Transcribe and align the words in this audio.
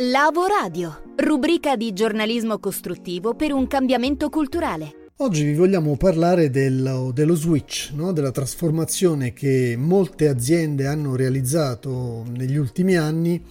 Lavo 0.00 0.46
Radio, 0.46 1.02
rubrica 1.16 1.74
di 1.74 1.92
giornalismo 1.92 2.60
costruttivo 2.60 3.34
per 3.34 3.52
un 3.52 3.66
cambiamento 3.66 4.28
culturale. 4.28 5.10
Oggi 5.16 5.42
vi 5.42 5.54
vogliamo 5.56 5.96
parlare 5.96 6.50
dello, 6.50 7.10
dello 7.12 7.34
switch, 7.34 7.90
no? 7.94 8.12
della 8.12 8.30
trasformazione 8.30 9.32
che 9.32 9.74
molte 9.76 10.28
aziende 10.28 10.86
hanno 10.86 11.16
realizzato 11.16 12.24
negli 12.30 12.56
ultimi 12.56 12.94
anni 12.94 13.42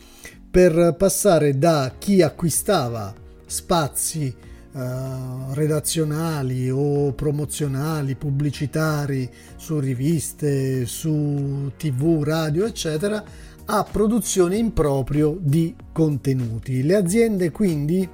per 0.50 0.96
passare 0.98 1.58
da 1.58 1.94
chi 1.98 2.22
acquistava 2.22 3.14
spazi 3.46 4.28
eh, 4.28 5.54
redazionali 5.54 6.70
o 6.70 7.12
promozionali, 7.12 8.16
pubblicitari 8.16 9.30
su 9.58 9.80
riviste, 9.80 10.86
su 10.86 11.74
tv, 11.76 12.24
radio, 12.24 12.66
eccetera, 12.66 13.22
a 13.70 13.84
produzione 13.84 14.56
in 14.56 14.72
proprio 14.72 15.38
di 15.40 15.76
contenuti. 15.92 16.84
Le 16.84 16.96
aziende 16.96 17.52
quindi, 17.52 18.08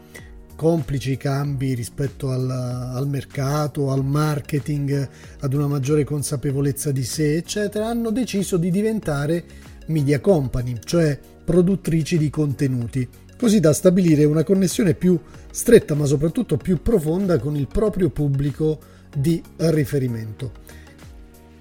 complici 0.55 1.11
i 1.11 1.17
cambi 1.17 1.75
rispetto 1.75 2.31
al, 2.31 2.49
al, 2.49 3.07
mercato, 3.07 3.91
al 3.91 4.03
marketing, 4.03 5.09
ad 5.41 5.53
una 5.53 5.67
maggiore 5.67 6.03
consapevolezza 6.03 6.91
di 6.91 7.03
sé, 7.03 7.35
eccetera, 7.35 7.87
hanno 7.87 8.09
deciso 8.09 8.57
di 8.57 8.71
diventare 8.71 9.43
media 9.87 10.19
company, 10.19 10.79
cioè 10.83 11.19
produttrici 11.43 12.17
di 12.17 12.31
contenuti, 12.31 13.07
così 13.37 13.59
da 13.59 13.73
stabilire 13.73 14.23
una 14.23 14.43
connessione 14.43 14.95
più 14.95 15.19
stretta 15.51 15.93
ma 15.93 16.05
soprattutto 16.05 16.57
più 16.57 16.81
profonda 16.81 17.37
con 17.37 17.55
il 17.55 17.67
proprio 17.67 18.09
pubblico 18.09 18.79
di 19.15 19.39
riferimento. 19.57 20.62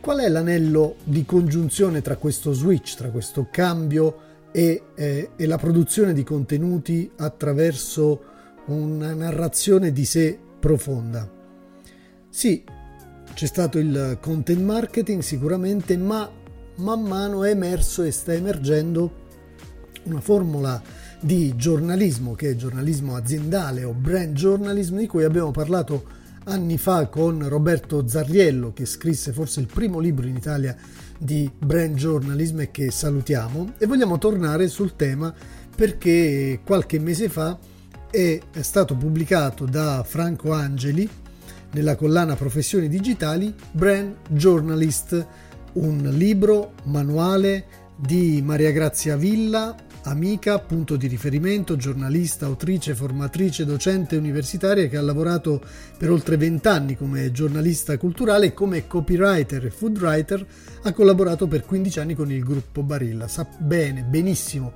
Qual 0.02 0.19
è 0.19 0.29
l'anello 0.29 0.97
di 1.05 1.24
congiunzione 1.24 2.02
tra 2.02 2.16
questo 2.16 2.52
switch, 2.52 2.97
tra 2.97 3.10
questo 3.10 3.47
cambio 3.52 4.48
e, 4.51 4.83
eh, 4.97 5.30
e 5.37 5.47
la 5.47 5.59
produzione 5.59 6.12
di 6.12 6.24
contenuti 6.24 7.09
attraverso 7.19 8.24
una 8.66 9.15
narrazione 9.15 9.93
di 9.93 10.04
sé 10.04 10.37
profonda? 10.59 11.30
Sì, 12.29 12.65
c'è 13.32 13.46
stato 13.46 13.79
il 13.79 14.18
content 14.21 14.60
marketing 14.60 15.23
sicuramente, 15.23 15.96
ma 15.96 16.29
man 16.79 17.02
mano 17.02 17.45
è 17.45 17.51
emerso 17.51 18.02
e 18.02 18.10
sta 18.10 18.32
emergendo 18.32 19.21
una 20.07 20.21
formula 20.21 20.82
di 21.21 21.55
giornalismo 21.55 22.34
che 22.34 22.51
è 22.51 22.57
giornalismo 22.57 23.15
aziendale 23.15 23.84
o 23.84 23.93
brand 23.93 24.34
journalism 24.34 24.96
di 24.96 25.07
cui 25.07 25.23
abbiamo 25.23 25.52
parlato 25.52 26.21
anni 26.45 26.79
fa 26.79 27.07
con 27.07 27.48
Roberto 27.48 28.07
Zarriello 28.07 28.73
che 28.73 28.87
scrisse 28.87 29.32
forse 29.32 29.60
il 29.60 29.66
primo 29.66 29.98
libro 29.98 30.26
in 30.26 30.37
Italia 30.37 30.76
di 31.18 31.51
brand 31.57 31.95
journalism 31.95 32.60
e 32.60 32.71
che 32.71 32.90
salutiamo. 32.90 33.74
E 33.79 33.87
vogliamo 33.87 34.18
tornare 34.18 34.68
sul 34.68 34.96
tema 34.96 35.32
perché 35.74 36.60
qualche 36.65 36.99
mese 36.99 37.29
fa 37.29 37.59
è 38.10 38.40
stato 38.60 38.96
pubblicato 38.96 39.65
da 39.65 40.04
Franco 40.07 40.52
Angeli 40.52 41.09
nella 41.73 41.96
collana 41.96 42.37
Professioni 42.37 42.88
Digitali 42.88 43.54
Brand 43.71 44.16
Journalist, 44.29 45.27
un 45.74 46.10
libro 46.12 46.74
manuale 46.84 47.65
di 47.96 48.43
Maria 48.43 48.71
Grazia 48.73 49.16
Villa 49.16 49.74
amica, 50.05 50.59
punto 50.59 50.97
di 50.97 51.07
riferimento, 51.07 51.77
giornalista, 51.77 52.47
autrice, 52.47 52.95
formatrice, 52.95 53.65
docente 53.65 54.17
universitaria 54.17 54.89
che 54.89 54.97
ha 54.97 55.03
lavorato 55.03 55.63
per 55.97 56.11
oltre 56.11 56.37
vent'anni 56.37 56.97
come 56.97 57.31
giornalista 57.31 57.97
culturale 57.99 58.47
e 58.47 58.55
come 58.55 58.87
copywriter 58.87 59.67
e 59.67 59.71
food 59.71 59.99
writer 59.99 60.47
ha 60.83 60.93
collaborato 60.93 61.47
per 61.47 61.65
15 61.65 62.01
anni 62.01 62.15
con 62.15 62.30
il 62.33 62.43
gruppo 62.43 62.83
Barilla. 62.83 63.29
Sa 63.29 63.47
bene, 63.59 64.03
benissimo 64.03 64.73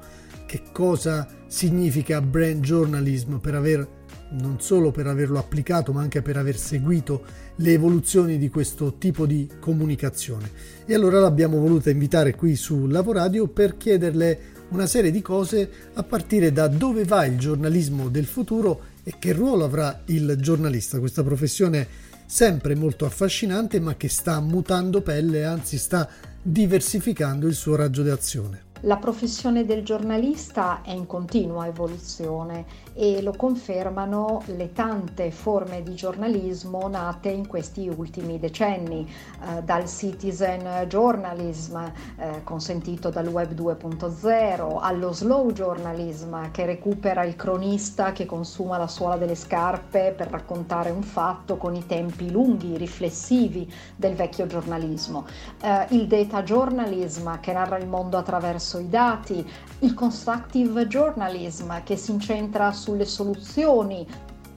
che 0.46 0.62
cosa 0.70 1.26
significa 1.46 2.20
brand 2.20 2.62
journalism 2.62 3.36
per 3.36 3.54
aver 3.54 3.88
non 4.28 4.60
solo 4.60 4.90
per 4.90 5.06
averlo 5.06 5.38
applicato 5.38 5.92
ma 5.92 6.00
anche 6.00 6.20
per 6.20 6.36
aver 6.36 6.56
seguito 6.56 7.24
le 7.56 7.72
evoluzioni 7.72 8.38
di 8.38 8.48
questo 8.48 8.94
tipo 8.98 9.26
di 9.26 9.48
comunicazione. 9.60 10.50
E 10.84 10.94
allora 10.94 11.20
l'abbiamo 11.20 11.58
voluta 11.58 11.90
invitare 11.90 12.34
qui 12.34 12.56
su 12.56 12.86
Lavoradio 12.86 13.46
per 13.48 13.76
chiederle 13.76 14.54
una 14.70 14.86
serie 14.86 15.10
di 15.10 15.22
cose 15.22 15.70
a 15.94 16.02
partire 16.02 16.52
da 16.52 16.68
dove 16.68 17.04
va 17.04 17.24
il 17.24 17.38
giornalismo 17.38 18.08
del 18.08 18.26
futuro 18.26 18.94
e 19.04 19.14
che 19.18 19.32
ruolo 19.32 19.64
avrà 19.64 20.02
il 20.06 20.36
giornalista, 20.40 20.98
questa 20.98 21.22
professione 21.22 21.86
sempre 22.26 22.74
molto 22.74 23.04
affascinante 23.04 23.78
ma 23.78 23.96
che 23.96 24.08
sta 24.08 24.40
mutando 24.40 25.00
pelle, 25.00 25.44
anzi 25.44 25.78
sta 25.78 26.08
diversificando 26.42 27.46
il 27.46 27.54
suo 27.54 27.76
raggio 27.76 28.02
d'azione. 28.02 28.65
La 28.82 28.98
professione 28.98 29.64
del 29.64 29.82
giornalista 29.82 30.82
è 30.82 30.90
in 30.90 31.06
continua 31.06 31.66
evoluzione 31.66 32.66
e 32.92 33.22
lo 33.22 33.32
confermano 33.34 34.42
le 34.46 34.72
tante 34.72 35.30
forme 35.30 35.82
di 35.82 35.94
giornalismo 35.94 36.86
nate 36.86 37.30
in 37.30 37.46
questi 37.46 37.88
ultimi 37.88 38.38
decenni, 38.38 39.06
eh, 39.06 39.62
dal 39.62 39.86
citizen 39.86 40.86
journalism 40.88 41.76
eh, 41.76 42.42
consentito 42.44 43.08
dal 43.08 43.26
web 43.28 43.52
2.0 43.52 44.78
allo 44.80 45.12
slow 45.12 45.52
journalism 45.52 46.50
che 46.50 46.66
recupera 46.66 47.24
il 47.24 47.34
cronista 47.34 48.12
che 48.12 48.26
consuma 48.26 48.76
la 48.76 48.88
suola 48.88 49.16
delle 49.16 49.34
scarpe 49.34 50.12
per 50.16 50.28
raccontare 50.28 50.90
un 50.90 51.02
fatto 51.02 51.56
con 51.56 51.74
i 51.74 51.86
tempi 51.86 52.30
lunghi, 52.30 52.76
riflessivi 52.76 53.72
del 53.94 54.14
vecchio 54.14 54.46
giornalismo, 54.46 55.24
eh, 55.62 55.86
il 55.90 56.06
data 56.06 56.42
journalism 56.42 57.40
che 57.40 57.52
narra 57.52 57.78
il 57.78 57.88
mondo 57.88 58.16
attraverso 58.16 58.75
i 58.78 58.88
dati, 58.88 59.46
il 59.80 59.94
constructive 59.94 60.86
journalism 60.86 61.82
che 61.84 61.96
si 61.96 62.10
incentra 62.12 62.72
su 62.72 62.86
sulle 62.86 63.04
soluzioni, 63.04 64.06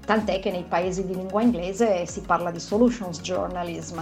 tant'è 0.06 0.40
che 0.40 0.52
nei 0.52 0.63
paesi 0.63 1.06
di 1.06 1.16
lingua 1.16 1.41
inglese 1.41 2.06
si 2.06 2.22
parla 2.22 2.52
di 2.52 2.59
solutions 2.59 3.22
journalism, 3.22 4.00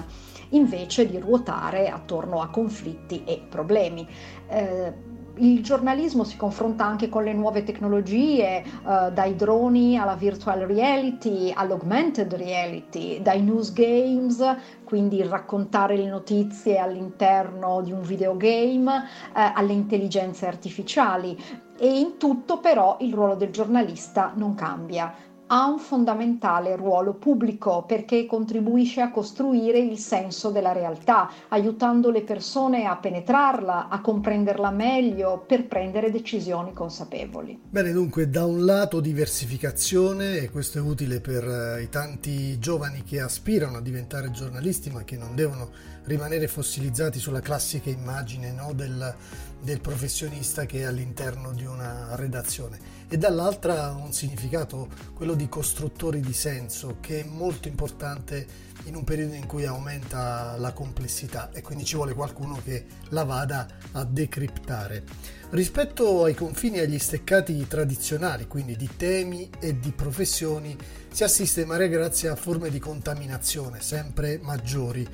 invece 0.49 1.09
di 1.09 1.17
ruotare 1.17 1.89
attorno 1.89 2.41
a 2.41 2.49
conflitti 2.49 3.23
e 3.23 3.41
problemi. 3.49 4.07
Eh, 4.49 5.15
il 5.37 5.63
giornalismo 5.63 6.23
si 6.23 6.37
confronta 6.37 6.85
anche 6.85 7.09
con 7.09 7.23
le 7.23 7.33
nuove 7.33 7.63
tecnologie, 7.63 8.63
eh, 8.63 9.11
dai 9.11 9.35
droni 9.35 9.97
alla 9.97 10.15
virtual 10.15 10.59
reality, 10.61 11.51
all'augmented 11.53 12.33
reality, 12.33 13.21
dai 13.21 13.41
news 13.41 13.73
games, 13.73 14.43
quindi 14.83 15.21
raccontare 15.23 15.97
le 15.97 16.07
notizie 16.07 16.77
all'interno 16.77 17.81
di 17.81 17.91
un 17.91 18.01
videogame, 18.01 19.05
eh, 19.35 19.51
alle 19.53 19.73
intelligenze 19.73 20.47
artificiali. 20.47 21.65
E 21.79 21.99
in 21.99 22.17
tutto 22.17 22.59
però 22.59 22.97
il 23.01 23.13
ruolo 23.13 23.35
del 23.35 23.51
giornalista 23.51 24.31
non 24.35 24.55
cambia 24.55 25.13
ha 25.47 25.67
un 25.67 25.79
fondamentale 25.79 26.75
ruolo 26.75 27.13
pubblico 27.13 27.83
perché 27.87 28.25
contribuisce 28.25 29.01
a 29.01 29.11
costruire 29.11 29.79
il 29.79 29.97
senso 29.97 30.49
della 30.49 30.71
realtà, 30.71 31.29
aiutando 31.49 32.11
le 32.11 32.21
persone 32.21 32.85
a 32.85 32.97
penetrarla, 32.97 33.87
a 33.89 34.01
comprenderla 34.01 34.71
meglio 34.71 35.43
per 35.45 35.67
prendere 35.67 36.11
decisioni 36.11 36.73
consapevoli. 36.73 37.59
Bene, 37.69 37.91
dunque, 37.91 38.29
da 38.29 38.45
un 38.45 38.65
lato 38.65 38.99
diversificazione, 38.99 40.37
e 40.37 40.49
questo 40.49 40.79
è 40.79 40.81
utile 40.81 41.19
per 41.19 41.43
eh, 41.43 41.81
i 41.81 41.89
tanti 41.89 42.59
giovani 42.59 43.03
che 43.03 43.21
aspirano 43.21 43.77
a 43.77 43.81
diventare 43.81 44.31
giornalisti 44.31 44.89
ma 44.89 45.03
che 45.03 45.17
non 45.17 45.35
devono 45.35 45.69
rimanere 46.07 46.47
fossilizzati 46.47 47.19
sulla 47.19 47.41
classica 47.41 47.89
immagine 47.89 48.51
no, 48.51 48.73
del, 48.73 49.15
del 49.61 49.81
professionista 49.81 50.65
che 50.65 50.79
è 50.79 50.83
all'interno 50.83 51.51
di 51.51 51.65
una 51.65 52.15
redazione 52.15 52.95
e 53.09 53.17
dall'altra 53.17 53.91
un 53.91 54.11
significato, 54.11 54.89
quello 55.13 55.33
di 55.33 55.47
costruttori 55.47 56.19
di 56.19 56.33
senso, 56.33 56.97
che 56.99 57.21
è 57.21 57.23
molto 57.23 57.67
importante 57.67 58.65
in 58.85 58.95
un 58.95 59.03
periodo 59.03 59.33
in 59.33 59.45
cui 59.45 59.65
aumenta 59.65 60.55
la 60.57 60.71
complessità 60.73 61.49
e 61.51 61.61
quindi 61.61 61.85
ci 61.85 61.95
vuole 61.95 62.13
qualcuno 62.13 62.59
che 62.63 62.85
la 63.09 63.23
vada 63.23 63.67
a 63.93 64.03
decriptare. 64.03 65.03
Rispetto 65.49 66.23
ai 66.23 66.33
confini 66.33 66.77
e 66.77 66.81
agli 66.81 66.99
steccati 66.99 67.65
tradizionali, 67.67 68.47
quindi 68.47 68.75
di 68.75 68.89
temi 68.97 69.49
e 69.59 69.79
di 69.79 69.91
professioni, 69.91 70.75
si 71.09 71.23
assiste 71.23 71.65
Maria 71.65 71.87
Grazia 71.87 72.33
a 72.33 72.35
forme 72.35 72.69
di 72.69 72.79
contaminazione 72.79 73.81
sempre 73.81 74.39
maggiori 74.41 75.07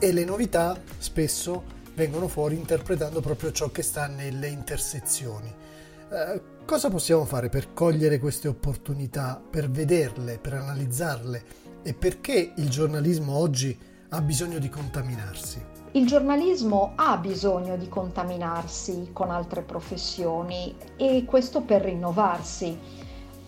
e 0.00 0.12
le 0.12 0.24
novità 0.24 0.80
spesso 0.96 1.78
vengono 1.94 2.26
fuori 2.26 2.56
interpretando 2.56 3.20
proprio 3.20 3.52
ciò 3.52 3.70
che 3.70 3.82
sta 3.82 4.06
nelle 4.06 4.48
intersezioni. 4.48 5.54
Eh, 6.10 6.40
cosa 6.64 6.88
possiamo 6.88 7.26
fare 7.26 7.50
per 7.50 7.74
cogliere 7.74 8.18
queste 8.18 8.48
opportunità, 8.48 9.40
per 9.50 9.70
vederle, 9.70 10.38
per 10.38 10.54
analizzarle 10.54 11.44
e 11.82 11.92
perché 11.92 12.54
il 12.56 12.70
giornalismo 12.70 13.36
oggi 13.36 13.78
ha 14.08 14.22
bisogno 14.22 14.58
di 14.58 14.70
contaminarsi? 14.70 15.62
Il 15.92 16.06
giornalismo 16.06 16.92
ha 16.96 17.18
bisogno 17.18 17.76
di 17.76 17.88
contaminarsi 17.88 19.10
con 19.12 19.30
altre 19.30 19.60
professioni 19.60 20.74
e 20.96 21.24
questo 21.26 21.60
per 21.60 21.82
rinnovarsi 21.82 22.78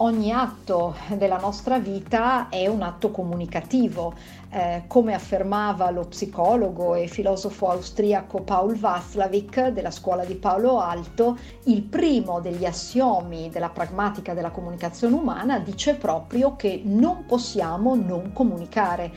ogni 0.02 0.32
atto 0.32 0.96
della 1.14 1.38
nostra 1.38 1.78
vita 1.78 2.48
è 2.48 2.66
un 2.66 2.82
atto 2.82 3.10
comunicativo. 3.10 4.14
Eh, 4.50 4.82
come 4.86 5.14
affermava 5.14 5.90
lo 5.90 6.04
psicologo 6.04 6.94
e 6.94 7.06
filosofo 7.06 7.70
austriaco 7.70 8.42
Paul 8.42 8.76
Václavic 8.76 9.68
della 9.68 9.90
scuola 9.90 10.24
di 10.24 10.34
Paolo 10.34 10.78
Alto, 10.80 11.38
il 11.64 11.82
primo 11.82 12.40
degli 12.40 12.64
assiomi 12.64 13.48
della 13.48 13.70
pragmatica 13.70 14.34
della 14.34 14.50
comunicazione 14.50 15.14
umana 15.14 15.58
dice 15.58 15.94
proprio 15.94 16.56
che 16.56 16.82
non 16.84 17.24
possiamo 17.24 17.94
non 17.94 18.32
comunicare. 18.32 19.12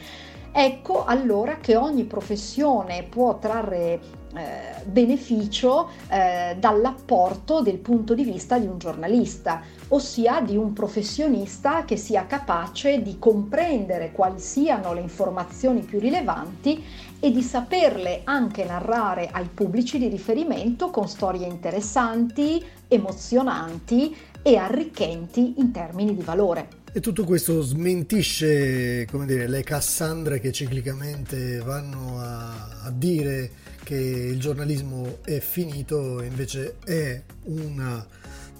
Ecco 0.51 1.03
allora 1.03 1.57
che 1.57 1.75
ogni 1.75 2.05
professione 2.05 3.03
può 3.03 3.37
trarre 3.39 4.23
eh, 4.35 4.83
beneficio 4.85 5.89
eh, 6.09 6.55
dall'apporto 6.59 7.61
del 7.61 7.77
punto 7.77 8.13
di 8.13 8.23
vista 8.23 8.57
di 8.59 8.67
un 8.67 8.77
giornalista, 8.77 9.61
ossia 9.89 10.41
di 10.41 10.55
un 10.57 10.73
professionista 10.73 11.85
che 11.85 11.97
sia 11.97 12.25
capace 12.25 13.01
di 13.01 13.17
comprendere 13.17 14.11
quali 14.11 14.39
siano 14.39 14.93
le 14.93 15.01
informazioni 15.01 15.81
più 15.81 15.99
rilevanti 15.99 16.83
e 17.19 17.31
di 17.31 17.41
saperle 17.41 18.21
anche 18.23 18.65
narrare 18.65 19.29
ai 19.31 19.49
pubblici 19.51 19.97
di 19.97 20.07
riferimento 20.07 20.89
con 20.89 21.07
storie 21.07 21.47
interessanti, 21.47 22.63
emozionanti 22.87 24.15
e 24.41 24.57
arricchenti 24.57 25.55
in 25.57 25.71
termini 25.71 26.15
di 26.15 26.21
valore. 26.21 26.67
E 26.93 26.99
tutto 26.99 27.25
questo 27.25 27.61
smentisce 27.61 29.05
come 29.09 29.25
dire, 29.25 29.47
le 29.47 29.63
Cassandre 29.63 30.39
che 30.39 30.51
ciclicamente 30.51 31.57
vanno 31.57 32.19
a, 32.19 32.83
a 32.83 32.91
dire 32.91 33.51
che 33.85 33.95
il 33.95 34.39
giornalismo 34.39 35.19
è 35.23 35.39
finito, 35.39 36.23
invece 36.23 36.77
è 36.83 37.21
una 37.43 38.03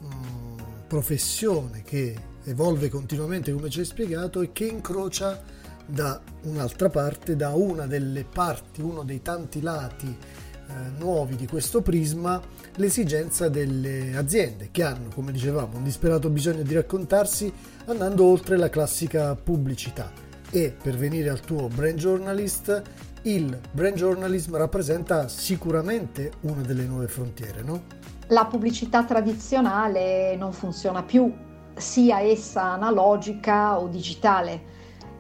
um, 0.04 0.56
professione 0.88 1.82
che 1.82 2.16
evolve 2.44 2.90
continuamente, 2.90 3.52
come 3.52 3.72
ci 3.72 3.80
hai 3.80 3.86
spiegato, 3.86 4.42
e 4.42 4.52
che 4.54 4.66
incrocia 4.66 5.42
da 5.88 6.22
un'altra 6.44 6.90
parte, 6.90 7.36
da 7.36 7.50
una 7.50 7.88
delle 7.88 8.24
parti, 8.24 8.82
uno 8.82 9.02
dei 9.02 9.24
tanti 9.24 9.62
lati 9.62 10.08
eh, 10.08 10.74
nuovi 11.00 11.36
di 11.36 11.48
questo 11.48 11.82
prisma, 11.82 12.40
l'esigenza 12.76 13.50
delle 13.50 14.16
aziende 14.16 14.70
che 14.70 14.84
hanno, 14.84 15.10
come 15.12 15.32
dicevamo, 15.32 15.78
un 15.78 15.84
disperato 15.84 16.30
bisogno 16.30 16.62
di 16.62 16.76
raccontarsi 16.76 17.52
andando 17.86 18.26
oltre 18.26 18.58
la 18.58 18.70
classica 18.70 19.34
pubblicità. 19.34 20.12
E 20.52 20.72
per 20.80 20.96
venire 20.98 21.30
al 21.30 21.40
tuo 21.40 21.68
brand 21.68 21.98
journalist, 21.98 22.84
il 23.26 23.60
brand 23.72 23.96
journalism 23.96 24.56
rappresenta 24.56 25.28
sicuramente 25.28 26.34
una 26.42 26.62
delle 26.62 26.84
nuove 26.84 27.08
frontiere, 27.08 27.64
no? 27.64 27.82
La 28.28 28.46
pubblicità 28.46 29.04
tradizionale 29.04 30.36
non 30.36 30.54
funziona 30.54 31.02
più, 31.02 31.34
sia 31.76 32.22
essa 32.22 32.62
analogica 32.62 33.80
o 33.80 33.88
digitale 33.88 34.74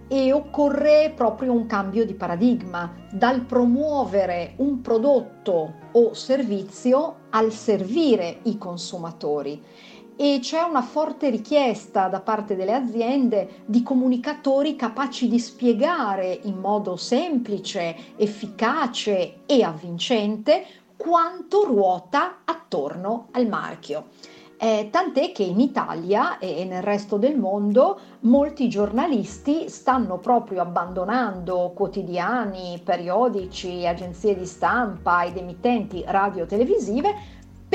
e 0.08 0.32
occorre 0.32 1.14
proprio 1.16 1.52
un 1.52 1.66
cambio 1.66 2.06
di 2.06 2.14
paradigma, 2.14 2.94
dal 3.12 3.42
promuovere 3.42 4.54
un 4.58 4.82
prodotto 4.82 5.74
o 5.92 6.14
servizio 6.14 7.22
al 7.32 7.52
servire 7.52 8.38
i 8.44 8.60
consumatori 8.60 9.64
e 10.18 10.40
c'è 10.42 10.62
una 10.62 10.82
forte 10.82 11.30
richiesta 11.30 12.08
da 12.08 12.22
parte 12.22 12.56
delle 12.56 12.74
aziende 12.74 13.64
di 13.66 13.84
comunicatori 13.84 14.76
capaci 14.76 15.28
di 15.28 15.40
spiegare 15.40 16.40
in 16.44 16.58
modo 16.58 16.96
semplice, 16.96 17.96
efficace 18.16 19.42
e 19.46 19.64
avvincente 19.64 20.66
quanto 20.96 21.66
ruota 21.66 22.38
attorno 22.46 23.28
al 23.32 23.48
marchio. 23.48 24.06
Eh, 24.58 24.88
tant'è 24.90 25.34
che 25.34 25.44
in 25.44 25.60
Italia 25.60 26.38
e 26.38 26.64
nel 26.64 26.82
resto 26.82 27.18
del 27.18 27.38
mondo 27.38 28.00
molti 28.22 28.70
giornalisti 28.70 29.68
stanno 29.68 30.18
proprio 30.18 30.62
abbandonando 30.62 31.74
quotidiani, 31.76 32.82
periodici, 32.82 33.86
agenzie 33.86 34.34
di 34.34 34.46
stampa 34.46 35.26
ed 35.26 35.36
emittenti 35.36 36.04
radio-televisive 36.08 37.14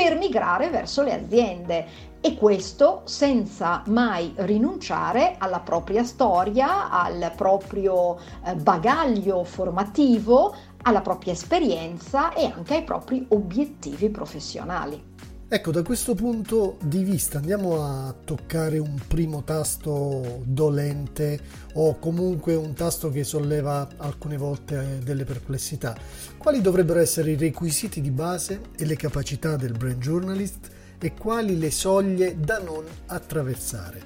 per 0.01 0.17
migrare 0.17 0.71
verso 0.71 1.03
le 1.03 1.13
aziende 1.13 1.85
e 2.21 2.35
questo 2.35 3.03
senza 3.05 3.83
mai 3.85 4.33
rinunciare 4.37 5.35
alla 5.37 5.59
propria 5.59 6.03
storia, 6.03 6.89
al 6.89 7.31
proprio 7.35 8.17
eh, 8.43 8.55
bagaglio 8.55 9.43
formativo, 9.43 10.55
alla 10.81 11.01
propria 11.01 11.33
esperienza 11.33 12.33
e 12.33 12.45
anche 12.45 12.77
ai 12.77 12.83
propri 12.83 13.23
obiettivi 13.29 14.09
professionali. 14.09 15.10
Ecco, 15.53 15.71
da 15.71 15.83
questo 15.83 16.15
punto 16.15 16.77
di 16.81 17.03
vista 17.03 17.39
andiamo 17.39 17.83
a 17.83 18.15
toccare 18.23 18.77
un 18.77 18.97
primo 19.05 19.43
tasto 19.43 20.39
dolente 20.45 21.37
o 21.73 21.99
comunque 21.99 22.55
un 22.55 22.73
tasto 22.73 23.09
che 23.09 23.25
solleva 23.25 23.85
alcune 23.97 24.37
volte 24.37 24.99
delle 25.03 25.25
perplessità. 25.25 25.93
Quali 26.37 26.61
dovrebbero 26.61 27.01
essere 27.01 27.31
i 27.31 27.35
requisiti 27.35 27.99
di 27.99 28.11
base 28.11 28.61
e 28.77 28.85
le 28.85 28.95
capacità 28.95 29.57
del 29.57 29.73
brand 29.73 29.99
journalist 29.99 30.69
e 30.97 31.13
quali 31.15 31.59
le 31.59 31.69
soglie 31.69 32.39
da 32.39 32.59
non 32.59 32.85
attraversare? 33.07 34.01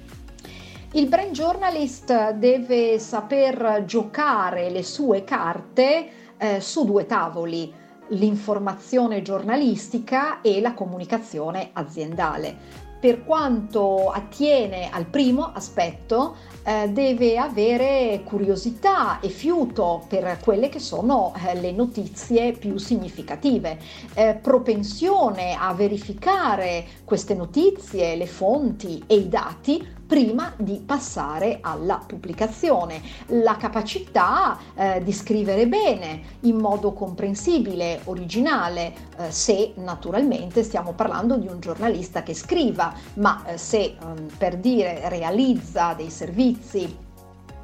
Il 0.94 1.06
brand 1.06 1.30
journalist 1.30 2.32
deve 2.32 2.98
saper 2.98 3.84
giocare 3.84 4.68
le 4.68 4.82
sue 4.82 5.22
carte 5.22 6.08
eh, 6.38 6.60
su 6.60 6.84
due 6.84 7.06
tavoli 7.06 7.84
l'informazione 8.08 9.22
giornalistica 9.22 10.40
e 10.40 10.60
la 10.60 10.74
comunicazione 10.74 11.70
aziendale. 11.72 12.84
Per 12.98 13.24
quanto 13.24 14.10
attiene 14.10 14.90
al 14.90 15.06
primo 15.06 15.52
aspetto, 15.52 16.36
eh, 16.66 16.88
deve 16.88 17.38
avere 17.38 18.22
curiosità 18.24 19.20
e 19.20 19.28
fiuto 19.28 20.04
per 20.08 20.38
quelle 20.42 20.68
che 20.68 20.80
sono 20.80 21.32
eh, 21.46 21.54
le 21.54 21.70
notizie 21.70 22.52
più 22.52 22.76
significative, 22.76 23.78
eh, 24.14 24.34
propensione 24.34 25.54
a 25.54 25.72
verificare 25.74 26.84
queste 27.04 27.34
notizie, 27.34 28.16
le 28.16 28.26
fonti 28.26 29.00
e 29.06 29.14
i 29.14 29.28
dati 29.28 29.94
prima 30.06 30.52
di 30.56 30.80
passare 30.86 31.58
alla 31.60 32.00
pubblicazione, 32.06 33.02
la 33.26 33.56
capacità 33.56 34.56
eh, 34.74 35.02
di 35.02 35.12
scrivere 35.12 35.66
bene 35.66 36.22
in 36.40 36.56
modo 36.56 36.92
comprensibile, 36.92 38.00
originale, 38.04 38.94
eh, 39.18 39.30
se 39.32 39.72
naturalmente 39.76 40.62
stiamo 40.62 40.92
parlando 40.92 41.36
di 41.36 41.48
un 41.48 41.58
giornalista 41.58 42.22
che 42.22 42.34
scriva, 42.34 42.94
ma 43.14 43.44
eh, 43.46 43.58
se 43.58 43.96
ehm, 44.00 44.28
per 44.38 44.58
dire 44.58 45.08
realizza 45.08 45.94
dei 45.94 46.10
servizi 46.10 46.55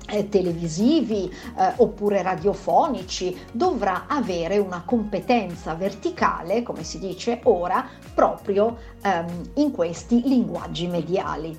eh, 0.09 0.29
televisivi 0.29 1.31
eh, 1.31 1.73
oppure 1.77 2.23
radiofonici 2.23 3.37
dovrà 3.53 4.06
avere 4.06 4.59
una 4.59 4.83
competenza 4.85 5.75
verticale, 5.75 6.62
come 6.62 6.85
si 6.85 6.99
dice 6.99 7.41
ora, 7.44 7.89
proprio 8.15 8.77
ehm, 9.03 9.50
in 9.55 9.71
questi 9.71 10.23
linguaggi 10.25 10.87
mediali. 10.87 11.56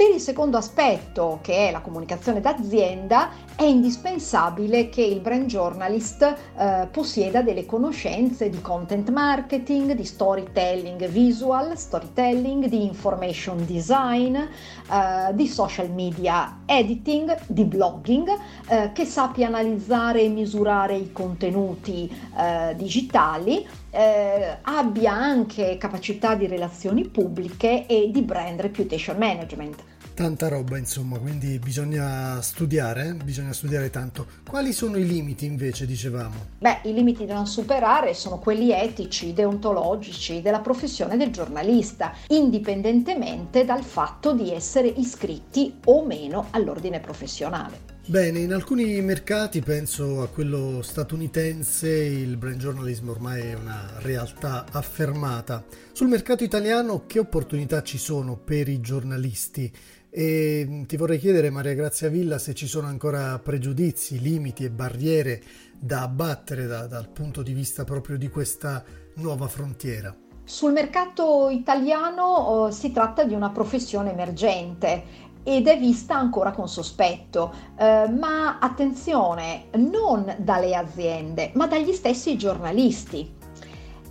Per 0.00 0.08
il 0.08 0.18
secondo 0.18 0.56
aspetto, 0.56 1.40
che 1.42 1.68
è 1.68 1.70
la 1.70 1.82
comunicazione 1.82 2.40
d'azienda, 2.40 3.32
è 3.54 3.64
indispensabile 3.64 4.88
che 4.88 5.02
il 5.02 5.20
brand 5.20 5.44
journalist 5.44 6.22
eh, 6.22 6.88
possieda 6.90 7.42
delle 7.42 7.66
conoscenze 7.66 8.48
di 8.48 8.62
content 8.62 9.10
marketing, 9.10 9.92
di 9.92 10.04
storytelling 10.06 11.06
visual, 11.08 11.76
storytelling, 11.76 12.64
di 12.64 12.82
information 12.82 13.66
design, 13.66 14.36
eh, 14.36 15.34
di 15.34 15.46
social 15.46 15.90
media 15.90 16.60
editing, 16.64 17.36
di 17.46 17.64
blogging, 17.66 18.34
eh, 18.70 18.92
che 18.94 19.04
sappia 19.04 19.48
analizzare 19.48 20.22
e 20.22 20.28
misurare 20.28 20.94
i 20.94 21.12
contenuti 21.12 22.10
eh, 22.38 22.74
digitali 22.74 23.68
eh, 23.90 24.58
abbia 24.62 25.12
anche 25.12 25.76
capacità 25.76 26.34
di 26.34 26.46
relazioni 26.46 27.06
pubbliche 27.06 27.86
e 27.86 28.10
di 28.10 28.22
brand 28.22 28.60
reputation 28.60 29.18
management. 29.18 29.88
Tanta 30.20 30.48
roba, 30.48 30.76
insomma, 30.76 31.18
quindi 31.18 31.58
bisogna 31.58 32.42
studiare, 32.42 33.14
bisogna 33.24 33.54
studiare 33.54 33.88
tanto. 33.88 34.26
Quali 34.46 34.74
sono 34.74 34.98
i 34.98 35.06
limiti 35.06 35.46
invece, 35.46 35.86
dicevamo? 35.86 36.34
Beh, 36.58 36.80
i 36.82 36.92
limiti 36.92 37.24
da 37.24 37.32
non 37.32 37.46
superare 37.46 38.12
sono 38.12 38.38
quelli 38.38 38.70
etici, 38.70 39.32
deontologici 39.32 40.42
della 40.42 40.60
professione 40.60 41.16
del 41.16 41.30
giornalista, 41.30 42.12
indipendentemente 42.26 43.64
dal 43.64 43.82
fatto 43.82 44.34
di 44.34 44.52
essere 44.52 44.88
iscritti 44.88 45.78
o 45.86 46.04
meno 46.04 46.48
all'ordine 46.50 47.00
professionale. 47.00 47.89
Bene, 48.06 48.40
in 48.40 48.52
alcuni 48.52 49.00
mercati, 49.02 49.60
penso 49.60 50.22
a 50.22 50.28
quello 50.28 50.82
statunitense, 50.82 51.88
il 51.88 52.36
brand 52.38 52.58
journalism 52.58 53.10
ormai 53.10 53.40
è 53.40 53.54
una 53.54 53.88
realtà 53.98 54.64
affermata. 54.72 55.64
Sul 55.92 56.08
mercato 56.08 56.42
italiano 56.42 57.04
che 57.06 57.20
opportunità 57.20 57.82
ci 57.82 57.98
sono 57.98 58.36
per 58.36 58.68
i 58.68 58.80
giornalisti? 58.80 59.72
E 60.10 60.66
mm, 60.68 60.82
ti 60.84 60.96
vorrei 60.96 61.18
chiedere, 61.18 61.50
Maria 61.50 61.74
Grazia 61.74 62.08
Villa, 62.08 62.38
se 62.38 62.52
ci 62.52 62.66
sono 62.66 62.88
ancora 62.88 63.38
pregiudizi, 63.38 64.18
limiti 64.18 64.64
e 64.64 64.70
barriere 64.70 65.40
da 65.78 66.02
abbattere 66.02 66.66
da, 66.66 66.88
dal 66.88 67.08
punto 67.10 67.42
di 67.42 67.52
vista 67.52 67.84
proprio 67.84 68.18
di 68.18 68.28
questa 68.28 68.82
nuova 69.14 69.46
frontiera. 69.46 70.16
Sul 70.42 70.72
mercato 70.72 71.48
italiano 71.48 72.24
oh, 72.24 72.70
si 72.72 72.90
tratta 72.90 73.22
di 73.22 73.34
una 73.34 73.50
professione 73.50 74.10
emergente 74.10 75.28
ed 75.42 75.66
è 75.66 75.78
vista 75.78 76.16
ancora 76.16 76.52
con 76.52 76.68
sospetto, 76.68 77.52
eh, 77.76 78.08
ma 78.08 78.58
attenzione, 78.58 79.66
non 79.76 80.34
dalle 80.38 80.74
aziende, 80.74 81.50
ma 81.54 81.66
dagli 81.66 81.92
stessi 81.92 82.36
giornalisti. 82.36 83.38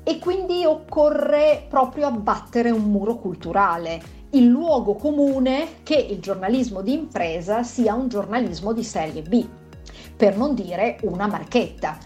E 0.04 0.18
quindi 0.20 0.66
occorre 0.66 1.66
proprio 1.70 2.08
abbattere 2.08 2.72
un 2.72 2.90
muro 2.90 3.18
culturale, 3.18 4.02
il 4.32 4.46
luogo 4.46 4.96
comune 4.96 5.82
che 5.84 5.96
il 5.96 6.20
giornalismo 6.20 6.82
di 6.82 6.94
impresa 6.94 7.64
sia 7.64 7.94
un 7.94 8.08
giornalismo 8.08 8.74
di 8.74 8.84
serie 8.84 9.22
B, 9.22 9.46
per 10.16 10.38
non 10.38 10.56
dire 10.56 10.98
una 11.04 11.28
marchetta. 11.28 11.98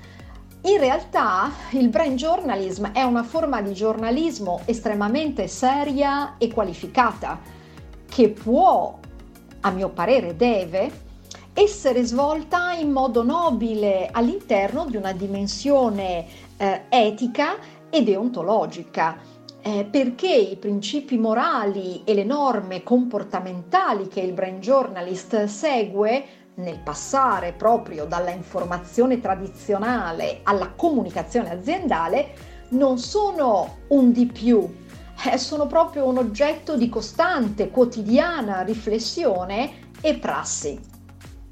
In 0.66 0.78
realtà 0.80 1.52
il 1.72 1.90
brand 1.90 2.16
journalism 2.16 2.92
è 2.92 3.04
una 3.04 3.24
forma 3.24 3.62
di 3.62 3.74
giornalismo 3.74 4.62
estremamente 4.66 5.48
seria 5.50 6.38
e 6.38 6.48
qualificata 6.54 7.38
che 8.08 8.30
può 8.30 8.98
a 9.66 9.72
mio 9.72 9.90
parere 9.90 10.36
deve, 10.36 10.92
essere 11.54 12.04
svolta 12.04 12.74
in 12.74 12.92
modo 12.92 13.24
nobile 13.24 14.10
all'interno 14.12 14.86
di 14.86 14.98
una 14.98 15.12
dimensione 15.12 16.26
eh, 16.58 16.82
etica 16.90 17.56
e 17.90 18.04
deontologica. 18.04 19.32
Eh, 19.66 19.88
perché 19.90 20.34
i 20.34 20.58
principi 20.58 21.18
morali 21.18 22.02
e 22.04 22.14
le 22.14 22.26
norme 22.26 22.84
comportamentali 22.84 24.10
che 24.10 24.20
il 24.20 24.34
brand 24.34 24.60
journalist 24.60 25.46
segue 25.46 26.26
nel 26.56 26.80
passare 26.80 27.54
proprio 27.54 28.04
dalla 28.04 28.32
informazione 28.32 29.22
tradizionale 29.22 30.42
alla 30.44 30.70
comunicazione 30.76 31.50
aziendale 31.52 32.52
non 32.70 32.98
sono 32.98 33.78
un 33.88 34.12
di 34.12 34.26
più 34.26 34.68
eh, 35.32 35.38
sono 35.38 35.68
proprio 35.68 36.08
un 36.08 36.18
oggetto 36.18 36.78
di 36.78 36.90
costante, 36.90 37.70
quotidiana 37.70 38.62
riflessione 38.62 39.92
e 40.02 40.16
prassi. 40.16 40.80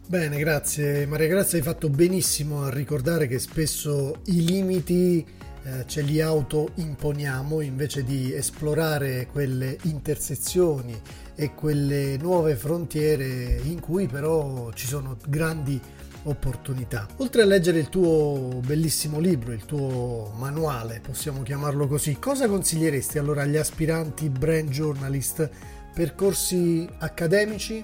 Bene, 0.07 0.37
grazie 0.37 1.05
Maria 1.05 1.27
Grazia, 1.27 1.57
hai 1.57 1.63
fatto 1.63 1.89
benissimo 1.89 2.63
a 2.63 2.69
ricordare 2.69 3.27
che 3.27 3.39
spesso 3.39 4.19
i 4.25 4.43
limiti 4.43 5.25
eh, 5.63 5.85
ce 5.85 6.01
li 6.01 6.19
autoimponiamo 6.19 7.61
invece 7.61 8.03
di 8.03 8.33
esplorare 8.33 9.27
quelle 9.31 9.77
intersezioni 9.83 10.99
e 11.35 11.53
quelle 11.53 12.17
nuove 12.17 12.55
frontiere 12.55 13.61
in 13.63 13.79
cui 13.79 14.07
però 14.07 14.71
ci 14.73 14.87
sono 14.87 15.17
grandi 15.27 15.79
opportunità. 16.23 17.07
Oltre 17.17 17.41
a 17.41 17.45
leggere 17.45 17.79
il 17.79 17.89
tuo 17.89 18.59
bellissimo 18.63 19.19
libro, 19.19 19.51
il 19.51 19.65
tuo 19.65 20.33
manuale, 20.37 21.01
possiamo 21.01 21.41
chiamarlo 21.41 21.87
così, 21.87 22.17
cosa 22.19 22.47
consiglieresti 22.47 23.17
allora 23.17 23.43
agli 23.43 23.57
aspiranti 23.57 24.29
brand 24.29 24.69
journalist? 24.69 25.49
Percorsi 25.93 26.87
accademici 26.99 27.83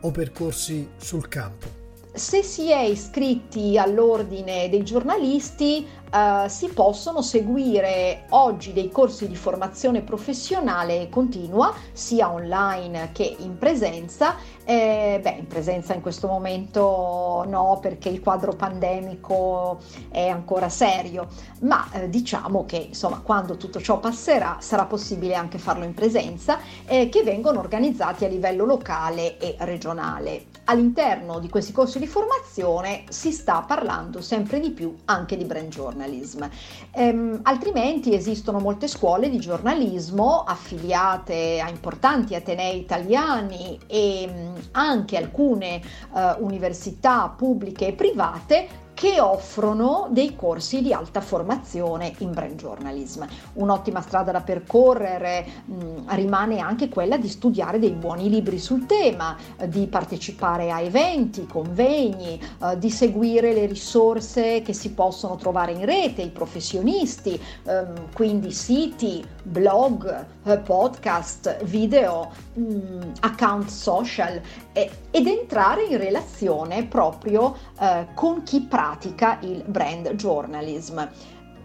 o 0.00 0.10
percorsi 0.10 0.88
sul 0.96 1.28
campo? 1.28 1.81
Se 2.14 2.42
si 2.42 2.70
è 2.70 2.80
iscritti 2.80 3.78
all'ordine 3.78 4.68
dei 4.68 4.82
giornalisti, 4.82 6.00
Uh, 6.12 6.46
si 6.46 6.68
possono 6.68 7.22
seguire 7.22 8.26
oggi 8.32 8.74
dei 8.74 8.90
corsi 8.90 9.26
di 9.26 9.34
formazione 9.34 10.02
professionale 10.02 11.08
continua, 11.08 11.72
sia 11.92 12.30
online 12.30 13.12
che 13.12 13.34
in 13.38 13.56
presenza. 13.56 14.36
Eh, 14.62 15.20
beh, 15.22 15.36
in 15.38 15.46
presenza 15.46 15.94
in 15.94 16.02
questo 16.02 16.26
momento 16.26 17.46
no, 17.48 17.78
perché 17.80 18.10
il 18.10 18.20
quadro 18.20 18.52
pandemico 18.52 19.78
è 20.10 20.28
ancora 20.28 20.68
serio, 20.68 21.28
ma 21.60 21.90
eh, 21.92 22.10
diciamo 22.10 22.66
che 22.66 22.76
insomma 22.76 23.20
quando 23.20 23.56
tutto 23.56 23.80
ciò 23.80 23.98
passerà 23.98 24.58
sarà 24.60 24.84
possibile 24.84 25.34
anche 25.34 25.56
farlo 25.56 25.84
in 25.84 25.94
presenza, 25.94 26.58
eh, 26.84 27.08
che 27.08 27.22
vengono 27.22 27.58
organizzati 27.58 28.26
a 28.26 28.28
livello 28.28 28.66
locale 28.66 29.38
e 29.38 29.56
regionale. 29.60 30.51
All'interno 30.64 31.38
di 31.38 31.48
questi 31.48 31.72
corsi 31.72 31.98
di 31.98 32.06
formazione 32.06 33.04
si 33.08 33.32
sta 33.32 33.62
parlando 33.62 34.20
sempre 34.20 34.60
di 34.60 34.70
più 34.70 34.94
anche 35.06 35.36
di 35.36 35.44
brand 35.44 35.68
journal 35.68 36.02
journalism. 36.02 36.44
Ehm, 36.92 37.40
altrimenti 37.42 38.14
esistono 38.14 38.58
molte 38.58 38.88
scuole 38.88 39.30
di 39.30 39.38
giornalismo 39.38 40.42
affiliate 40.42 41.60
a 41.60 41.68
importanti 41.68 42.34
atenei 42.34 42.78
italiani 42.78 43.78
e 43.86 44.28
mm, 44.28 44.54
anche 44.72 45.16
alcune 45.16 45.76
eh, 45.76 46.36
università 46.38 47.32
pubbliche 47.36 47.88
e 47.88 47.92
private 47.92 48.68
che 49.02 49.20
offrono 49.20 50.06
dei 50.10 50.36
corsi 50.36 50.80
di 50.80 50.92
alta 50.92 51.20
formazione 51.20 52.14
in 52.18 52.30
brand 52.30 52.54
journalism. 52.54 53.24
Un'ottima 53.54 54.00
strada 54.00 54.30
da 54.30 54.42
percorrere 54.42 55.44
mh, 55.64 55.74
mm, 55.74 55.96
rimane 56.10 56.60
anche 56.60 56.88
quella 56.88 57.16
di 57.16 57.26
studiare 57.26 57.80
dei 57.80 57.90
buoni 57.90 58.30
libri 58.30 58.60
sul 58.60 58.86
tema, 58.86 59.36
eh, 59.56 59.68
di 59.68 59.88
partecipare 59.88 60.70
a 60.70 60.80
eventi, 60.80 61.46
convegni, 61.46 62.40
eh, 62.62 62.78
di 62.78 62.90
seguire 62.92 63.52
le 63.52 63.66
risorse 63.66 64.62
che 64.62 64.72
si 64.72 64.92
possono 64.92 65.34
trovare 65.34 65.72
in 65.72 65.84
rete, 65.84 66.22
i 66.22 66.30
professionisti, 66.30 67.36
ehm, 67.64 68.12
quindi 68.14 68.52
siti, 68.52 69.26
blog, 69.42 70.26
eh, 70.44 70.58
podcast, 70.58 71.64
video, 71.64 72.30
mh, 72.54 72.62
mm, 72.62 73.00
account 73.22 73.68
social 73.68 74.40
ed 74.72 75.26
entrare 75.26 75.84
in 75.84 75.98
relazione 75.98 76.84
proprio 76.84 77.56
eh, 77.78 78.06
con 78.14 78.44
chi 78.44 78.60
pratica 78.60 78.90
pratica 78.92 79.38
il 79.42 79.64
brand 79.66 80.14
journalism. 80.14 81.08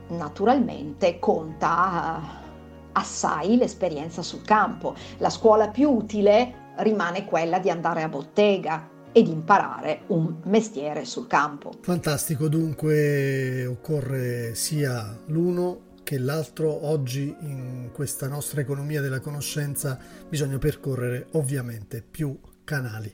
Naturalmente 0.09 1.19
conta 1.19 2.21
eh, 2.21 2.89
assai 2.93 3.57
l'esperienza 3.57 4.21
sul 4.21 4.43
campo. 4.43 4.95
La 5.17 5.29
scuola 5.29 5.67
più 5.67 5.89
utile 5.89 6.73
rimane 6.77 7.25
quella 7.25 7.59
di 7.59 7.69
andare 7.69 8.03
a 8.03 8.07
bottega, 8.07 8.95
ed 9.11 9.27
imparare 9.27 10.01
un 10.07 10.41
mestiere 10.43 11.03
sul 11.03 11.25
campo. 11.25 11.71
Fantastico, 11.81 12.47
dunque 12.47 13.65
occorre 13.65 14.53
sia 14.53 15.17
l'uno 15.27 15.95
che 16.03 16.19
l'altro. 16.19 16.85
Oggi 16.85 17.35
in 17.39 17.89
questa 17.91 18.27
nostra 18.27 18.61
economia 18.61 19.01
della 19.01 19.19
conoscenza 19.19 19.97
bisogna 20.29 20.59
percorrere 20.59 21.27
ovviamente 21.31 22.03
più 22.03 22.37
canali. 22.63 23.11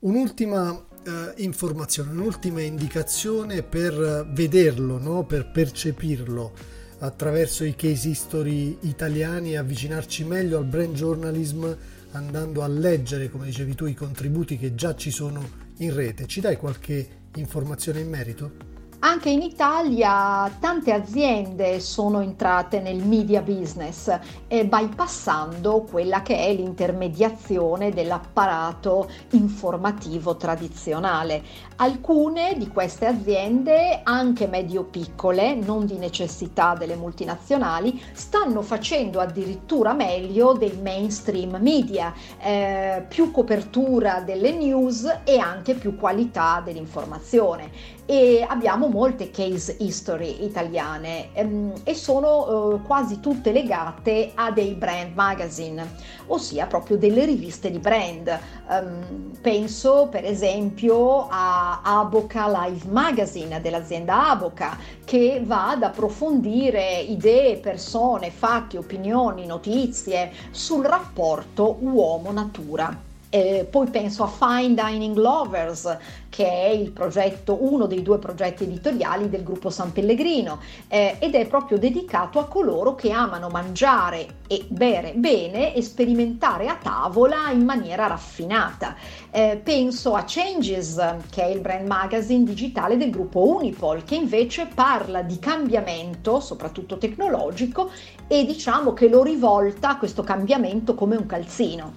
Un'ultima 0.00 0.86
eh, 1.04 1.42
informazione, 1.42 2.12
un'ultima 2.12 2.60
indicazione 2.60 3.62
per 3.62 4.26
vederlo, 4.32 4.98
no? 4.98 5.24
per 5.24 5.50
percepirlo 5.50 6.52
attraverso 6.98 7.64
i 7.64 7.74
case 7.74 8.08
history 8.08 8.78
italiani 8.82 9.52
e 9.52 9.56
avvicinarci 9.56 10.24
meglio 10.24 10.58
al 10.58 10.64
brand 10.64 10.94
journalism 10.94 11.66
andando 12.12 12.62
a 12.62 12.68
leggere, 12.68 13.28
come 13.28 13.46
dicevi 13.46 13.74
tu, 13.74 13.86
i 13.86 13.94
contributi 13.94 14.56
che 14.56 14.74
già 14.74 14.94
ci 14.94 15.10
sono 15.10 15.60
in 15.78 15.94
rete. 15.94 16.26
Ci 16.26 16.40
dai 16.40 16.56
qualche 16.56 17.08
informazione 17.34 18.00
in 18.00 18.08
merito? 18.08 18.71
Anche 19.04 19.30
in 19.30 19.42
Italia 19.42 20.48
tante 20.60 20.92
aziende 20.92 21.80
sono 21.80 22.20
entrate 22.20 22.78
nel 22.78 23.04
media 23.04 23.42
business 23.42 24.16
eh, 24.46 24.64
bypassando 24.64 25.82
quella 25.90 26.22
che 26.22 26.36
è 26.36 26.54
l'intermediazione 26.54 27.90
dell'apparato 27.90 29.10
informativo 29.30 30.36
tradizionale. 30.36 31.42
Alcune 31.76 32.56
di 32.56 32.68
queste 32.68 33.06
aziende, 33.06 34.02
anche 34.04 34.46
medio-piccole, 34.46 35.56
non 35.56 35.84
di 35.84 35.98
necessità 35.98 36.76
delle 36.78 36.94
multinazionali, 36.94 38.00
stanno 38.12 38.62
facendo 38.62 39.18
addirittura 39.18 39.94
meglio 39.94 40.52
dei 40.52 40.78
mainstream 40.80 41.56
media, 41.60 42.14
eh, 42.38 43.04
più 43.08 43.32
copertura 43.32 44.20
delle 44.20 44.52
news 44.52 45.22
e 45.24 45.38
anche 45.38 45.74
più 45.74 45.96
qualità 45.96 46.62
dell'informazione 46.64 48.00
e 48.04 48.44
abbiamo 48.46 48.88
molte 48.88 49.30
case 49.30 49.76
history 49.78 50.44
italiane 50.44 51.28
ehm, 51.32 51.72
e 51.84 51.94
sono 51.94 52.74
eh, 52.74 52.82
quasi 52.82 53.20
tutte 53.20 53.52
legate 53.52 54.32
a 54.34 54.50
dei 54.50 54.74
brand 54.74 55.14
magazine, 55.14 55.94
ossia 56.26 56.66
proprio 56.66 56.96
delle 56.96 57.24
riviste 57.24 57.70
di 57.70 57.78
brand. 57.78 58.38
Um, 58.68 59.32
penso 59.40 60.08
per 60.10 60.24
esempio 60.24 61.28
a 61.28 61.80
Aboca 61.82 62.48
Live 62.66 62.88
Magazine 62.88 63.60
dell'azienda 63.60 64.30
Aboca 64.30 64.76
che 65.04 65.42
va 65.44 65.70
ad 65.70 65.82
approfondire 65.82 67.00
idee, 67.00 67.56
persone, 67.58 68.30
fatti, 68.30 68.76
opinioni, 68.76 69.46
notizie 69.46 70.32
sul 70.50 70.84
rapporto 70.84 71.76
uomo-natura. 71.80 73.10
Eh, 73.34 73.66
poi 73.70 73.88
penso 73.88 74.24
a 74.24 74.26
Fine 74.26 74.74
Dining 74.74 75.16
Lovers, 75.16 75.96
che 76.28 76.44
è 76.44 76.90
progetto, 76.90 77.56
uno 77.62 77.86
dei 77.86 78.02
due 78.02 78.18
progetti 78.18 78.64
editoriali 78.64 79.30
del 79.30 79.42
gruppo 79.42 79.70
San 79.70 79.90
Pellegrino, 79.90 80.60
eh, 80.86 81.16
ed 81.18 81.34
è 81.34 81.46
proprio 81.46 81.78
dedicato 81.78 82.38
a 82.38 82.44
coloro 82.44 82.94
che 82.94 83.10
amano 83.10 83.48
mangiare 83.48 84.40
e 84.46 84.66
bere 84.68 85.14
bene 85.14 85.74
e 85.74 85.80
sperimentare 85.80 86.68
a 86.68 86.76
tavola 86.76 87.48
in 87.50 87.64
maniera 87.64 88.06
raffinata. 88.06 88.96
Eh, 89.30 89.58
penso 89.64 90.14
a 90.14 90.24
Changes, 90.26 91.02
che 91.30 91.42
è 91.42 91.48
il 91.48 91.60
brand 91.60 91.86
magazine 91.86 92.44
digitale 92.44 92.98
del 92.98 93.08
gruppo 93.08 93.46
Unipol, 93.46 94.04
che 94.04 94.14
invece 94.14 94.68
parla 94.74 95.22
di 95.22 95.38
cambiamento, 95.38 96.38
soprattutto 96.38 96.98
tecnologico, 96.98 97.88
e 98.28 98.44
diciamo 98.44 98.92
che 98.92 99.08
lo 99.08 99.22
rivolta 99.22 99.88
a 99.88 99.96
questo 99.96 100.22
cambiamento 100.22 100.94
come 100.94 101.16
un 101.16 101.24
calzino. 101.24 101.94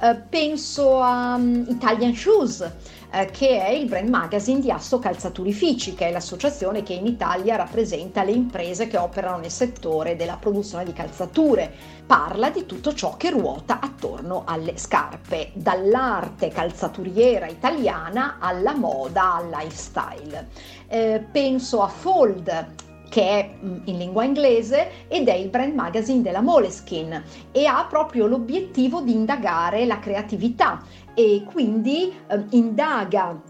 Eh, 0.00 0.14
penso 0.28 1.00
a 1.00 1.36
um, 1.36 1.64
Italian 1.68 2.14
Shoes, 2.14 2.68
eh, 3.12 3.26
che 3.26 3.64
è 3.64 3.70
il 3.70 3.86
brand 3.86 4.08
magazine 4.08 4.58
di 4.58 4.70
Asso 4.70 4.98
Calzaturifici, 4.98 5.94
che 5.94 6.08
è 6.08 6.10
l'associazione 6.10 6.82
che 6.82 6.94
in 6.94 7.06
Italia 7.06 7.54
rappresenta 7.54 8.24
le 8.24 8.32
imprese 8.32 8.88
che 8.88 8.96
operano 8.96 9.38
nel 9.38 9.52
settore 9.52 10.16
della 10.16 10.36
produzione 10.36 10.84
di 10.84 10.92
calzature. 10.92 11.72
Parla 12.04 12.50
di 12.50 12.66
tutto 12.66 12.92
ciò 12.92 13.16
che 13.16 13.30
ruota 13.30 13.78
attorno 13.80 14.42
alle 14.44 14.76
scarpe, 14.76 15.52
dall'arte 15.54 16.48
calzaturiera 16.48 17.46
italiana 17.46 18.38
alla 18.40 18.74
moda, 18.74 19.34
al 19.34 19.48
lifestyle. 19.48 20.48
Eh, 20.88 21.24
penso 21.30 21.82
a 21.82 21.88
Fold, 21.88 22.66
che 23.14 23.22
è 23.22 23.48
mm, 23.64 23.76
in 23.84 23.98
lingua 23.98 24.24
inglese 24.24 25.06
ed 25.06 25.28
è 25.28 25.34
il 25.34 25.48
brand 25.48 25.72
magazine 25.72 26.20
della 26.20 26.40
Moleskin 26.40 27.22
e 27.52 27.64
ha 27.64 27.86
proprio 27.88 28.26
l'obiettivo 28.26 29.02
di 29.02 29.12
indagare 29.12 29.84
la 29.84 30.00
creatività 30.00 30.82
e 31.14 31.44
quindi 31.46 32.12
eh, 32.26 32.44
indaga 32.50 33.40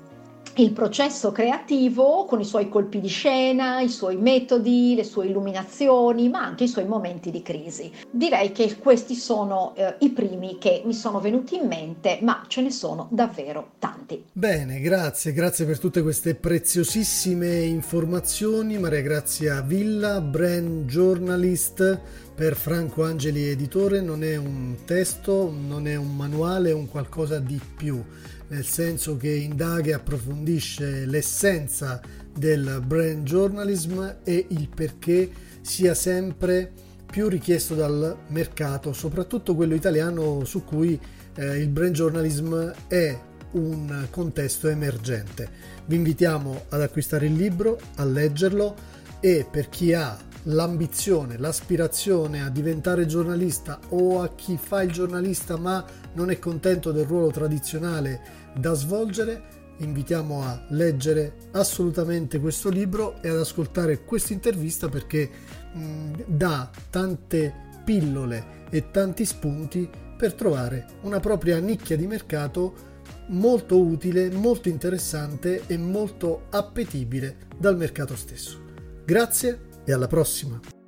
il 0.56 0.72
processo 0.72 1.32
creativo 1.32 2.24
con 2.24 2.40
i 2.40 2.44
suoi 2.44 2.68
colpi 2.68 3.00
di 3.00 3.08
scena, 3.08 3.80
i 3.80 3.88
suoi 3.88 4.16
metodi, 4.16 4.94
le 4.94 5.04
sue 5.04 5.26
illuminazioni, 5.26 6.28
ma 6.28 6.44
anche 6.44 6.64
i 6.64 6.68
suoi 6.68 6.86
momenti 6.86 7.30
di 7.30 7.42
crisi. 7.42 7.90
Direi 8.10 8.52
che 8.52 8.76
questi 8.78 9.14
sono 9.14 9.74
eh, 9.74 9.96
i 10.00 10.10
primi 10.10 10.58
che 10.58 10.82
mi 10.84 10.94
sono 10.94 11.20
venuti 11.20 11.56
in 11.56 11.66
mente, 11.66 12.18
ma 12.22 12.44
ce 12.46 12.62
ne 12.62 12.70
sono 12.70 13.08
davvero 13.10 13.72
tanti. 13.78 14.24
Bene, 14.32 14.80
grazie, 14.80 15.32
grazie 15.32 15.64
per 15.64 15.78
tutte 15.78 16.02
queste 16.02 16.34
preziosissime 16.34 17.62
informazioni. 17.62 18.78
Maria 18.78 19.00
Grazia 19.00 19.60
Villa, 19.60 20.20
brand 20.20 20.84
journalist 20.84 22.00
per 22.34 22.56
Franco 22.56 23.04
Angeli 23.04 23.48
Editore, 23.48 24.00
non 24.00 24.24
è 24.24 24.36
un 24.36 24.76
testo, 24.84 25.50
non 25.50 25.86
è 25.86 25.94
un 25.94 26.16
manuale, 26.16 26.70
è 26.70 26.74
un 26.74 26.88
qualcosa 26.88 27.38
di 27.38 27.60
più 27.76 28.02
nel 28.48 28.64
senso 28.64 29.16
che 29.16 29.30
indaga 29.30 29.90
e 29.90 29.94
approfondisce 29.94 31.06
l'essenza 31.06 32.00
del 32.32 32.82
brand 32.84 33.24
journalism 33.24 34.00
e 34.22 34.46
il 34.50 34.68
perché 34.68 35.30
sia 35.60 35.94
sempre 35.94 36.70
più 37.06 37.28
richiesto 37.28 37.74
dal 37.74 38.16
mercato, 38.28 38.92
soprattutto 38.92 39.54
quello 39.54 39.74
italiano 39.74 40.44
su 40.44 40.64
cui 40.64 40.98
eh, 41.36 41.58
il 41.58 41.68
brand 41.68 41.94
journalism 41.94 42.72
è 42.88 43.18
un 43.52 44.06
contesto 44.10 44.68
emergente. 44.68 45.48
Vi 45.86 45.94
invitiamo 45.94 46.64
ad 46.70 46.82
acquistare 46.82 47.26
il 47.26 47.34
libro, 47.34 47.78
a 47.96 48.04
leggerlo 48.04 48.74
e 49.20 49.46
per 49.48 49.68
chi 49.68 49.94
ha 49.94 50.18
l'ambizione, 50.44 51.38
l'aspirazione 51.38 52.42
a 52.42 52.50
diventare 52.50 53.06
giornalista 53.06 53.78
o 53.90 54.20
a 54.20 54.28
chi 54.34 54.58
fa 54.60 54.82
il 54.82 54.92
giornalista 54.92 55.56
ma 55.56 55.84
non 56.14 56.30
è 56.30 56.38
contento 56.38 56.92
del 56.92 57.06
ruolo 57.06 57.30
tradizionale 57.30 58.20
da 58.56 58.74
svolgere, 58.74 59.62
invitiamo 59.78 60.42
a 60.42 60.64
leggere 60.68 61.48
assolutamente 61.52 62.38
questo 62.38 62.68
libro 62.68 63.20
e 63.22 63.28
ad 63.28 63.38
ascoltare 63.38 64.04
questa 64.04 64.32
intervista 64.32 64.88
perché 64.88 65.30
mh, 65.72 66.12
dà 66.26 66.70
tante 66.90 67.52
pillole 67.84 68.62
e 68.70 68.90
tanti 68.90 69.24
spunti 69.24 69.88
per 70.16 70.34
trovare 70.34 70.86
una 71.02 71.20
propria 71.20 71.58
nicchia 71.58 71.96
di 71.96 72.06
mercato 72.06 72.92
molto 73.28 73.78
utile, 73.78 74.30
molto 74.30 74.68
interessante 74.68 75.62
e 75.66 75.76
molto 75.76 76.46
appetibile 76.50 77.36
dal 77.56 77.76
mercato 77.76 78.14
stesso. 78.16 78.62
Grazie 79.04 79.72
e 79.84 79.92
alla 79.92 80.06
prossima! 80.06 80.83